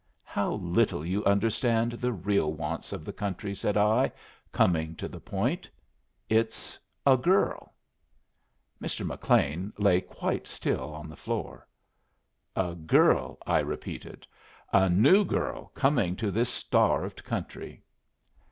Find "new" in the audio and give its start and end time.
14.89-15.23